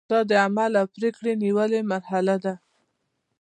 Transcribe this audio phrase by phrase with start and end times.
[0.09, 2.53] دا د عمل او پریکړې نیولو مرحله ده.